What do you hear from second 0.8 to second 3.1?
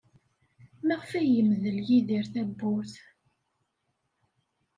Maɣef ay yemdel Yidir tawwurt?